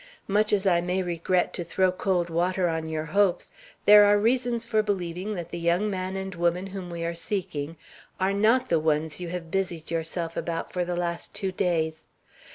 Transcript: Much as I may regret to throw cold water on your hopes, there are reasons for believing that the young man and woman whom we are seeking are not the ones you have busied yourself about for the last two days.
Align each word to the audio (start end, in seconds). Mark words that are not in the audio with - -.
Much 0.27 0.51
as 0.51 0.65
I 0.65 0.81
may 0.81 1.03
regret 1.03 1.53
to 1.53 1.63
throw 1.63 1.91
cold 1.91 2.31
water 2.31 2.67
on 2.67 2.89
your 2.89 3.05
hopes, 3.05 3.51
there 3.85 4.03
are 4.05 4.17
reasons 4.17 4.65
for 4.65 4.81
believing 4.81 5.35
that 5.35 5.51
the 5.51 5.59
young 5.59 5.91
man 5.91 6.15
and 6.15 6.33
woman 6.33 6.65
whom 6.65 6.89
we 6.89 7.05
are 7.05 7.13
seeking 7.13 7.77
are 8.19 8.33
not 8.33 8.67
the 8.69 8.79
ones 8.79 9.19
you 9.19 9.29
have 9.29 9.51
busied 9.51 9.91
yourself 9.91 10.35
about 10.35 10.73
for 10.73 10.83
the 10.83 10.95
last 10.95 11.35
two 11.35 11.51
days. 11.51 12.07